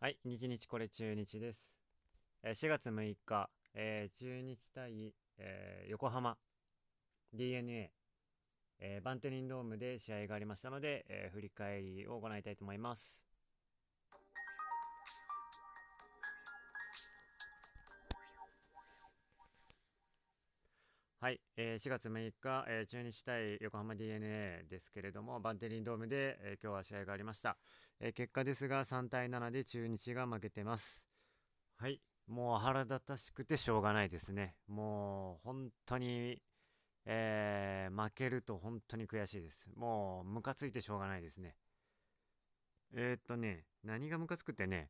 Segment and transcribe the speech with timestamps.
[0.00, 1.76] はい、日日これ中日です。
[2.44, 6.38] えー、4月6日、えー、中日対、えー、横浜
[7.32, 7.90] DNA、
[8.78, 13.27] えー、バンテリンドームで試合がありましたので、え、振り返りを行いたいと思います。
[21.20, 27.58] はい、えー、4月6日、えー、中日対横浜 d n a ですけれども、バンテリンドームで、えー、今日は試合がありました。
[27.98, 31.08] えー、結果ですが、3対7で中日が負けてます。
[31.76, 34.54] はい、もう腹立たしくてしょうがないですね。
[34.68, 36.40] もう本当に、
[37.04, 39.72] えー、負けると本当に悔しいです。
[39.74, 41.56] もうムカついてしょうがないですね。
[42.94, 44.88] えー、っとね、何がムカつくってね、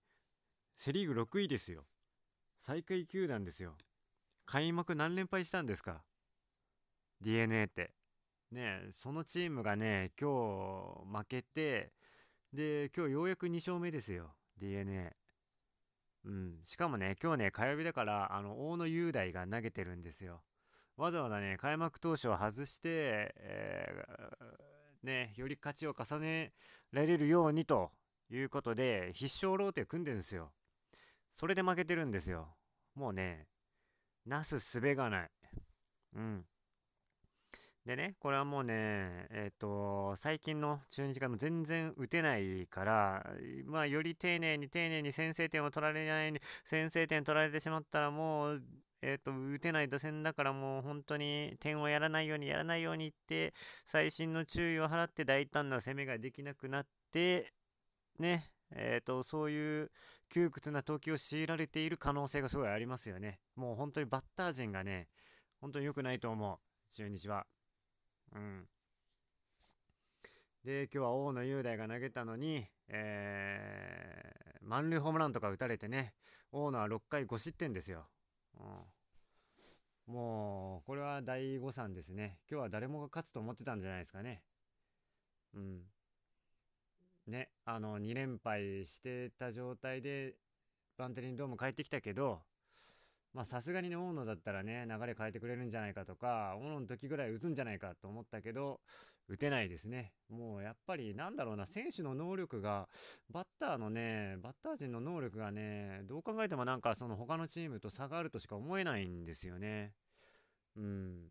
[0.77, 1.87] セ・リーグ6位ですよ。
[2.59, 3.79] 最下位球団ですよ。
[4.45, 6.05] 開幕何連敗したんですか？
[7.21, 7.93] DNA って。
[8.51, 11.93] ねそのチームがね、今日負けて、
[12.53, 15.15] で、今日ようやく2勝目ですよ、DNA。
[16.25, 16.61] うん。
[16.65, 20.43] しかもね、今日ね、火曜日だから、あの、大野雄大が投げてるんですよ。
[20.97, 26.53] わざわざね、開幕投手を外して、えー、ね、より勝ちを重ね
[26.91, 27.93] られるようにと
[28.31, 30.53] いうことで、必勝ローテ組んでるんですよ。
[31.31, 32.49] それで負けてるんですよ。
[32.95, 33.47] もうね、
[34.27, 35.31] なすすべがない。
[36.17, 36.45] うん。
[37.89, 38.75] でね、これはもうね、
[39.31, 43.27] えっ、ー、と、最近の中日が全然打てないから、
[43.65, 48.63] まあ、より丁寧に丁寧に先制点を取られないように、先制点取られてしまったらもう、
[49.01, 53.55] えっ、ー、と、打てない打線だからもう本当に点をやらないようにやらないようにって、
[53.87, 57.55] 細心の注意を払って大胆な攻めができなくなって、
[58.19, 59.91] ね、えっ、ー、と、そういう
[60.29, 63.39] 窮屈な投球を強いられている可能性がすごいありますよね。
[63.57, 65.09] もう本当にバッター陣がね、
[65.63, 67.47] 本当に良くないと思う、中日は。
[68.35, 68.69] うん。
[70.65, 76.15] で、今日は大野雄大が投げたのに、えー、満塁ホームランとか打たれてね、
[76.53, 78.07] 大野は6回5失点ですよ。
[80.09, 82.39] うん、もう、これは大誤算ですね。
[82.51, 84.43] 今日は誰もが勝つと思ってたんじゃないですかね。
[85.55, 85.83] うん。
[87.27, 90.35] ね、あの、2連敗してた状態で、
[90.97, 92.43] バンテリンドーム帰ってきたけど、
[93.39, 98.81] まあさすがにね、大野だったらね、流れ変えてくれるんじゃないかとか、大野の時ぐらい打つんじゃないかと思ったけど、
[99.29, 100.13] 打てないですね。
[100.29, 102.89] もうやっぱりなんだろうな、選手の能力が、
[103.31, 109.93] バッターのね、バッター陣の能力がね、どう考えてもなんかその他のチームと差があるとしか思えないんですよね。
[110.77, 111.29] うん。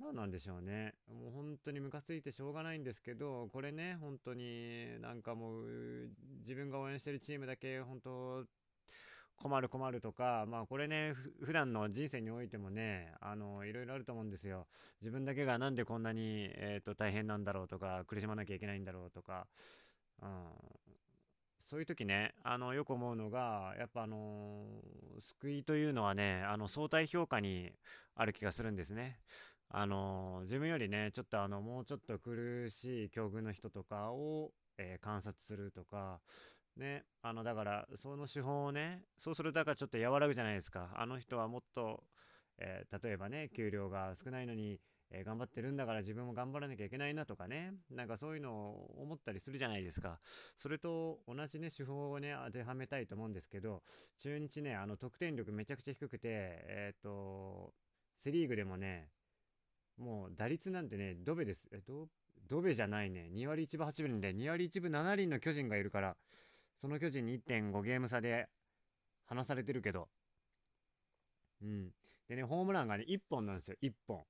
[0.00, 0.92] 何なんでしょうね。
[1.08, 8.44] もう本当にムカついてしょうがないんですけど、これね、本当になんかもう、自分が応援してるチームだけ、本当、
[9.40, 14.66] 困る困るとか、まあこれね、普段の人生においてもね、あの、いろいろあると思うんですよ。
[15.00, 19.46] 自分だけがなんでこんなに、えっ、ー、と、大変なんだろうとか、苦しまなきゃいけないんだろうとか、
[20.22, 20.44] うん、
[21.58, 27.72] そういう時ね、あの、よく思うのが、やっぱあのー、救いというのはね、あの、相対評価に
[28.16, 29.20] ある気がするんですね。
[29.70, 36.20] あのー、自分よりね、ちょっとあの、もうちょっと苦しい境遇の人とかを、えー、観察するとか、
[36.80, 40.90] ね、あの、だから、その手法をね、そうするとだからちょっと和らぐじゃないですか。
[40.96, 42.02] あの人はもっと、
[42.58, 44.80] えー、例えばね、給料が少ないのに、
[45.12, 50.18] えー、頑張ってるんだから自分も頑張らなきゃいけないなとかね、なんかそういうのを思ったりするじゃないですか。
[50.56, 53.82] それと同じね、手法をね、当てはめたいと思うんですけど、
[54.18, 57.72] 中日ね、あの、得点力めちゃくちゃ低くて、えっ、ー、と、
[58.14, 59.08] セリーグでもね、
[59.98, 61.68] もう打率なんてね、ドベです。
[61.72, 61.82] え、
[62.48, 63.28] ド、ベじゃないね。
[63.32, 66.16] 2割1分8分で、2割1分7厘の巨人がいるから、
[66.80, 68.48] その巨人に1.5ゲーム差で
[69.26, 70.08] 離されてるけど。
[71.62, 71.90] うん。
[72.26, 73.76] でね、ホームランがね、1本なんですよ。
[73.82, 74.24] 1本。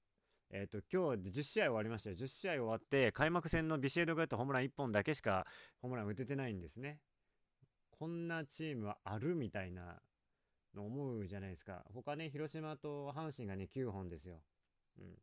[0.51, 2.17] えっ、ー、と、今日で10試合終わりましたよ。
[2.17, 5.47] 10試合終わって、開幕戦のビシエドがやったホームラン1本だけしか
[5.79, 6.99] ホームラン打ててないんですね。
[7.93, 10.03] こんなチームはあるみたいな
[10.75, 11.85] の思うじゃないですか。
[11.95, 14.43] 他ね、広島と阪神がね、9本ですよ。
[14.99, 15.17] うん。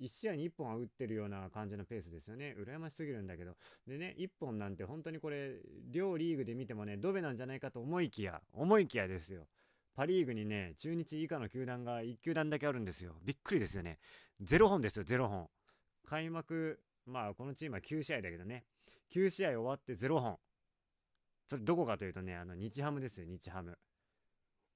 [0.00, 2.54] 1試合に1本は打ってるような感じのペースですよね。
[2.58, 3.56] 羨ましすぎるんだけど。
[3.86, 5.60] でね、1本なんて本当にこれ、
[5.90, 9.46] 両リーグで見てもね、ドベなんじゃないかと思いきや、思いきやですよ。
[9.94, 13.14] パリーグにね、中日以下の球団が1球団だけあるんですよ。
[13.24, 13.98] びっくりですよね。
[14.42, 15.48] 0本ですよ、0本。
[16.04, 18.64] 開幕、まあこのチームは9試合だけどね、
[19.12, 20.38] 9試合終わって0本。
[21.46, 23.78] それどこかというとね、あの日ハムですよ、日ハム。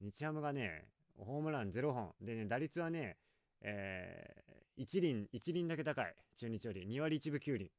[0.00, 2.14] 日ハムがね、ホームラン0本。
[2.20, 3.18] でね、打率はね、
[3.60, 6.14] えー、1輪、1輪だけ高い。
[6.36, 6.86] 中日より。
[6.86, 7.72] 2割1分9厘。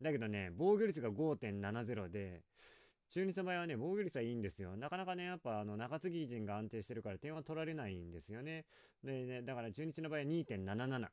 [0.00, 2.42] だけどね、防御率が5.70で、
[3.08, 4.76] 中日の場合はね、防御率はいいんですよ。
[4.76, 8.64] なかなかね、やっぱあの中継ぎ陣が安定してるから点は取られないんですよね。
[9.02, 11.08] でね、だから中日の場合は2.77。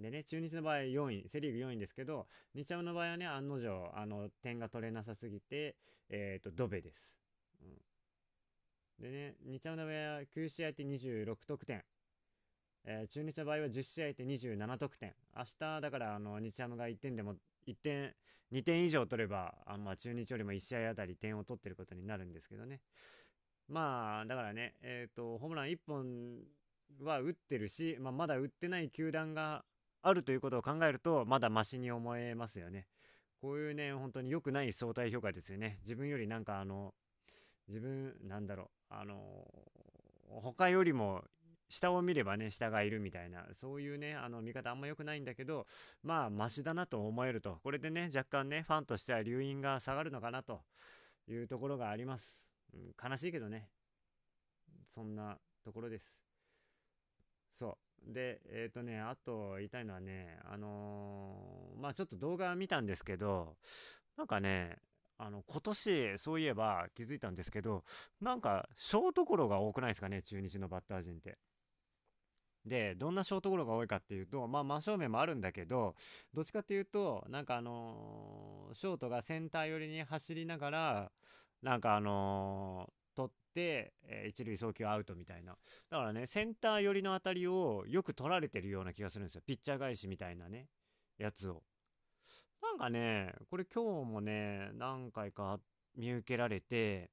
[0.00, 5.76] でね、中日の場合4位、セ・リーグ4位ですけど、日ハムの場合はね、案の定、あの、点が取れなさすぎて、
[6.08, 7.20] えっ、ー、と、ドベです。
[7.60, 9.02] うん。
[9.02, 11.84] でね、日ハムの場合は9試合って26得点。
[12.84, 15.14] えー、中日の場合は10試合って27得点。
[15.36, 17.36] 明日、だから、あの、日ハムが1点でも、
[17.66, 18.14] 1点、
[18.52, 22.80] 2点以上取れば、あまあ、中日よりも1試合あたり点を取ってることになるんですけどね。
[23.68, 26.38] まあ、だからね、えっ、ー、と、ホームラン1本
[27.02, 29.64] は打ってるし、まあ、まだ打ってない球団が
[30.02, 32.86] あるということを考えると、まだマシに思えますよね。
[33.40, 35.78] こういうね、本当に良くない相対評価ですよね。
[35.82, 36.94] 自分よりなんかあの、
[37.68, 39.46] 自分、なんだろう、あの、
[40.28, 41.24] 他よりも
[41.70, 45.66] 下を見ればね、下がいるみたいな、そういうね、あの、見方あんま良くないんだけど、
[46.02, 47.60] まあ、マシだなと思えると。
[47.62, 50.62] これでね、若干ね、ファンとしては留飲が下がるのかなと
[51.28, 52.52] いうところがあります。
[52.74, 53.68] うん、悲しいけどね。
[54.88, 56.26] そんなところです。
[57.52, 57.78] そ
[58.08, 58.12] う。
[58.12, 63.56] で、えっ、ー、とね、あと言いたいのはね、あのー、まあちょっと動画見たんですけど、
[64.16, 64.78] なんかね、
[65.18, 67.84] あの、今年、そういえば気づいたんですけど、
[68.22, 71.38] なんか、ショートゴロが多くないですかね、中日のバッター陣って。
[72.64, 75.94] で、どんなショートゴロが多いかっていうと、まあ真正面もあるんだけど、
[76.34, 81.12] どっちかっていうと、なんかあのー、ショートがセンター寄りに走りながら、
[81.62, 82.90] なんかあの
[83.54, 85.54] で、え、一塁送球アウトみたいな。
[85.90, 89.42] だからね、センター寄りの当たりをよく取られてるような気がするんですよ。
[89.46, 90.68] ピッチャー返しみたいなね、
[91.18, 91.62] やつを。
[92.62, 95.58] なんかね、これ今日もね、何回か
[95.96, 97.10] 見受けられて、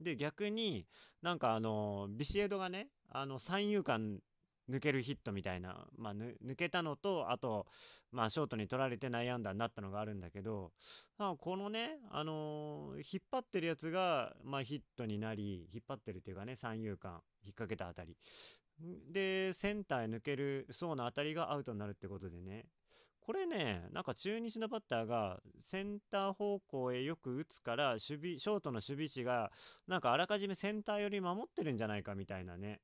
[0.00, 0.86] で、逆に
[1.22, 4.20] なんかあの、ビシエドがね、あの、三遊間
[4.68, 7.66] 抜けるヒットみたいな、まあ、抜けたのと、あと、
[8.10, 10.72] まあ、ショートに取られて内野安打になったのがあるんだけど、
[11.38, 18.16] このね、あのー、引っ張ってるやつが、まあ、ヒットになり、引っ張ってるっていうかね、三遊間、引っ掛けたあたり。
[19.10, 22.66] で、センターへ抜けるそうなあたりがアウトになるってことでね、
[23.26, 29.50] これね、なんか中日のバッターがセンター方向へよく打つから、守備、ショートの守備士が、
[29.88, 32.80] なんかあらかじめセンター寄り守ってるんじゃないかみたいなね。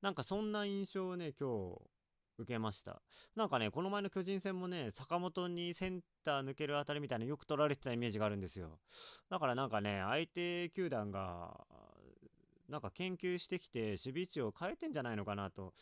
[0.00, 1.82] なんかそんな印象をね、今日
[2.38, 3.02] 受けました。
[3.36, 8.78] なんかね、この前の巨人戦もね、坂本にセンター抜けるあたりみたいなよく取られてたイメージがあるんですよ。
[9.28, 11.66] だからなんかね、相手球団が、
[12.70, 15.74] なんか研究してきて守備位置を変えてんじゃないのかなと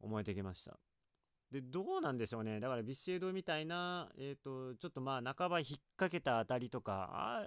[0.00, 0.80] 思えてきました。
[1.52, 2.60] で、どうなんでしょうね。
[2.60, 5.68] だからビシエドみたいな、えっ、ー、と、ちょっとまあ半ば引っ
[5.98, 7.44] 掛けた当たりとか、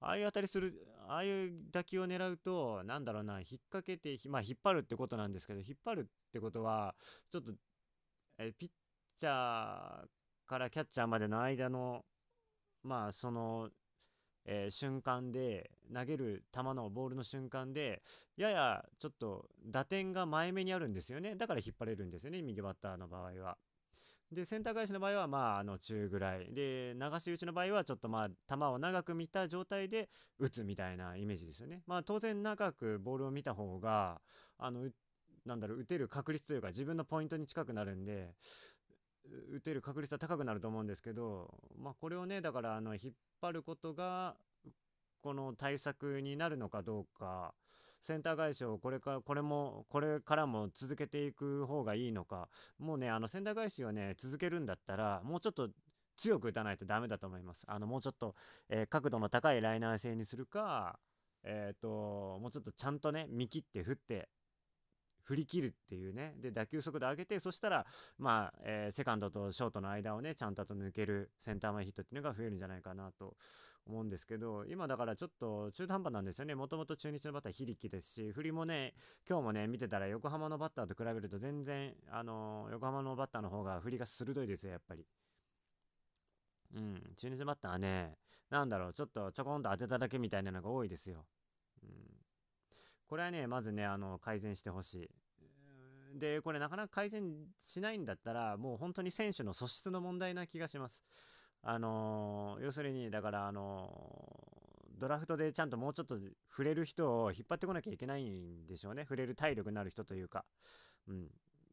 [0.00, 0.74] ああいう当たりする、
[1.06, 6.96] ああいう打球を狙うと、なんだろうな、引っ掛けて、まあ引っ張るってことなんですけど、引っ張るってことは、
[7.30, 7.52] ちょっと、
[8.38, 8.70] えー、ピッ
[9.16, 10.06] チャー
[10.46, 12.04] からキャッチャーまでの間の、
[12.82, 13.70] まあその、
[14.46, 18.02] えー、瞬間で投げる球のボールの瞬間で
[18.36, 23.58] ややちょっと打点が前目にあるんですよねだから引っ張れるんですよね右バッターの場合は。
[24.32, 30.08] でセンター返しの場合はまああの中ぐらいで流し打ちの場合はちょっとまあ球を長く見た状態で
[30.38, 31.82] 打つみたいなイメージですよね。
[31.86, 34.20] まあ当然長くボールを見た方が
[34.58, 34.90] あの
[35.44, 38.34] なんだろう打てる確率というか自分のポイントに近くなるんで
[39.54, 44.36] 打てる確率は高くなると思うんですけど、まあ、これをねだからあの引っ張ることが
[45.22, 47.52] この対策になるのかどうか
[48.00, 55.68] センター返しをこれからこれもこれからも続けていく方がいいのかもうねあのセンター返しをね続けるんだったらもうちょっと
[56.16, 57.64] 強く打たないとダメだと思います。
[57.66, 58.34] あのもうちょっと、
[58.68, 60.98] えー、角度の高いライナー性にするか
[61.42, 64.28] えっ、ー、ともうちょっとちゃんとね見切って振って
[65.26, 66.34] 振り切るっていうね。
[66.38, 67.84] で、打球速度上げて、そしたら、
[68.16, 73.36] まあ、えー、セカンドとショートの間をね、ちゃんと抜けるセンター前ヒットっていうのが増えるんじゃないかなと
[73.86, 76.54] 思うんですけど、今だからちょっと中途半端なんですよね。
[76.54, 78.94] もともと中日のバッター、非力ですし、振りもね、
[79.28, 85.04] 今日もね、見てたら横浜のバッターと比べると全然、あのー、横浜のバッターの方が振りが鋭いですよ、やっぱり。
[86.74, 88.16] うん、中日バッターはね、
[88.48, 91.26] なんだろう、ちょっとちょこんと当てただけみたいなのが多いですよ。
[93.08, 94.94] これはね、まずね、あの、改善してほし
[96.14, 96.18] い。
[96.18, 101.04] で、これなかなか改善しないんだったら、もう本当に選手の素質の問題な気がします。
[101.62, 106.16] あのー、要するに、だから、あのー、ドラフトでちゃんともうちょっと
[106.50, 109.02] 触れる人を引っ張ってこなきゃいけないんでしょうね。
[109.02, 110.44] 触れる体力になる人というか。
[111.06, 111.28] うん。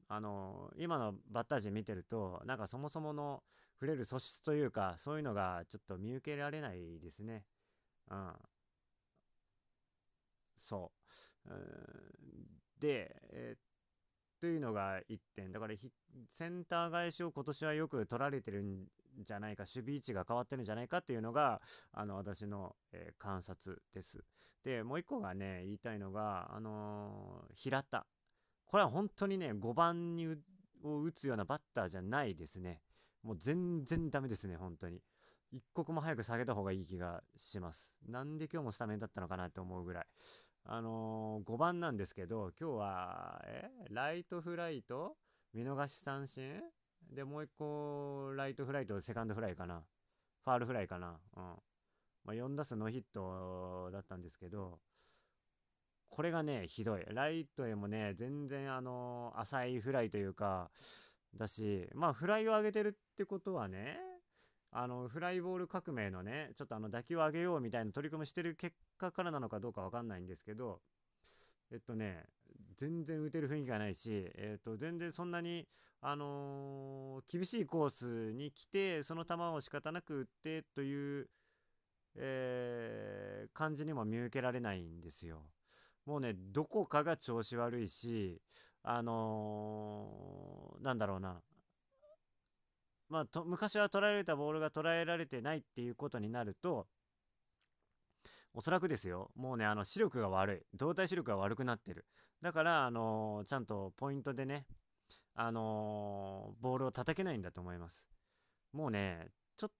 [0.09, 3.43] あのー、今のバッター陣見てると、なんかそもそもの
[3.75, 7.45] 触れる素質というか、そういうのがちょっと見受けられないですね。
[8.09, 8.33] うん。
[10.55, 10.91] そ
[11.45, 11.49] う。
[12.79, 15.51] で、えー、というのが1点。
[15.51, 15.73] だから
[16.29, 18.87] センター返しを今年はよく取られてるん
[19.19, 24.23] じゃないか、守備位置が変わってるんじゃないかっていうのが、あの、私の、えー、観察です。
[24.63, 28.05] で、もう1個がね、言いたいのが、あのー、平田。
[28.65, 30.35] これは本当にね、5番に
[30.83, 32.81] を打つようなバッターじゃないですね。
[33.23, 35.01] もう全然ダメですね、本当に。
[35.53, 37.99] 一刻も早く下げた方がいい気がします。
[38.09, 40.05] なんで今日もスタメンだったのかなって思うぐらい。
[40.65, 45.15] あのー、5番なんですけど、今日は、えライトフライと
[45.53, 46.59] 見逃し三振？
[47.11, 49.83] で、もう一個、ライトフライとセカンドフライかな？
[50.43, 51.19] ファールフライかな？
[51.37, 51.43] うん。
[51.43, 51.55] ま
[52.29, 54.79] あ、4打数ノーヒットだったんですけど、
[56.09, 57.05] これがね、ひどい。
[57.09, 60.71] ライトへもね、全然あのー、浅いフライというか、
[61.35, 63.99] だし、まあ、フライを上げてるってことはね、
[64.75, 70.81] あの、フライボール革命のね、ちょっとあの、打球を上げようみたいな取り組みしてる結果からなのかどうかわかんないんですけど、
[71.71, 72.23] えっとね、
[72.75, 75.67] 全然打てる雰囲気がないし、えっと、全然そんなに、
[76.01, 81.29] あのー、厳しいコースに来て、その球を仕方なく打ってという、
[82.15, 85.43] えー、感じにも見受けられないんですよ。
[86.05, 88.41] もうね、どこかが調子悪いし、
[88.81, 91.41] あのー、なんだろうな、
[93.13, 96.87] まあ、と昔は捉えられたボールが捉えられてないっていうことになると、
[98.55, 102.07] おそらくですよ、もうね、あの視力が悪い、動体視力が悪くなってる。
[102.41, 104.65] だから、あのー、ちゃんとポイントでね、
[105.35, 108.09] あのー、ボールを叩けないんだと思います。
[108.71, 109.27] もうね、
[109.57, 109.71] ちょっ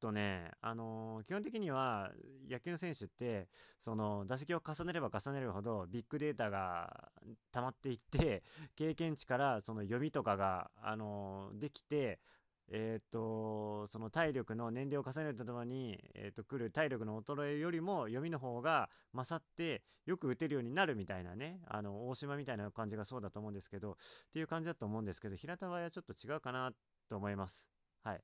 [0.00, 2.12] とね、あのー、基本的には
[2.48, 3.48] 野球の選手って、
[3.80, 7.10] その打席を重ねれば重ねるほどビッグデータが
[7.50, 8.44] 溜まっていって、
[8.76, 12.20] 経験値からその読みとかが、あのできて、
[12.68, 23.94] えっ、と、その体力の年齢を重ねるとともに、えっ、と、来る体力の衰えよりも読みの方が勝って、よく打てるようになるみたいなね、あの、大島みたいな感じがそうだと思うんですけど、っ
[24.32, 26.72] ていう感じだと思うんですけど、平田はちょっと違うかな
[27.08, 27.70] と思います。
[28.02, 28.20] はい。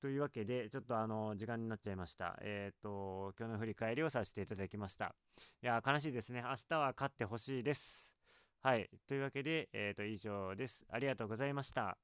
[0.00, 2.38] というわけで、ちょっとあの、時間になっちゃいました。
[2.42, 5.14] えっ、と、今日の振り返りをさせていただきました。
[5.62, 6.42] いや、悲しいですね。
[6.42, 8.16] 明日は勝ってほしいです。
[8.62, 8.88] はい。
[9.06, 10.86] というわけで、えっ、と、以上です。
[10.90, 11.96] ありがとうございました。